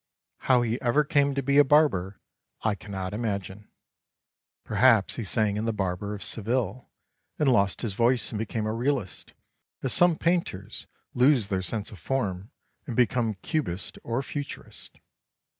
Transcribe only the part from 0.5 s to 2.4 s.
he ever came to be a barber,